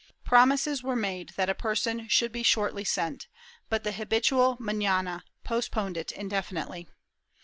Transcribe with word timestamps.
Promises 0.23 0.81
were 0.81 0.95
made 0.95 1.29
that 1.37 1.47
a 1.47 1.53
person 1.53 2.07
should 2.07 2.31
shortly 2.43 2.81
be 2.81 2.85
sent, 2.85 3.27
but 3.69 3.83
the 3.83 3.91
habitual 3.91 4.57
manana 4.59 5.23
postponed 5.43 5.95
it 5.95 6.11
indefinitely. 6.11 6.87